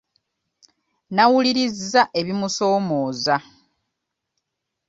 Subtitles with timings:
[1.09, 3.35] Nnawulirizza ebimusoomooza.